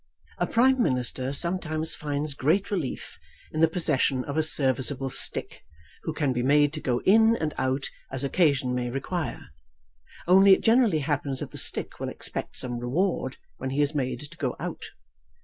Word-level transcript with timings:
A 0.39 0.47
Prime 0.47 0.81
Minister 0.81 1.31
sometimes 1.31 1.93
finds 1.93 2.33
great 2.33 2.71
relief 2.71 3.19
in 3.51 3.59
the 3.61 3.67
possession 3.67 4.23
of 4.25 4.35
a 4.35 4.41
serviceable 4.41 5.11
stick 5.11 5.61
who 6.05 6.11
can 6.13 6.33
be 6.33 6.41
made 6.41 6.73
to 6.73 6.81
go 6.81 7.01
in 7.01 7.35
and 7.35 7.53
out 7.59 7.91
as 8.11 8.23
occasion 8.23 8.73
may 8.73 8.89
require; 8.89 9.49
only 10.25 10.53
it 10.53 10.61
generally 10.63 11.01
happens 11.05 11.39
that 11.39 11.51
the 11.51 11.59
stick 11.59 11.99
will 11.99 12.09
expect 12.09 12.57
some 12.57 12.79
reward 12.79 13.37
when 13.57 13.69
he 13.69 13.81
is 13.81 13.93
made 13.93 14.21
to 14.21 14.37
go 14.37 14.55
out. 14.59 14.85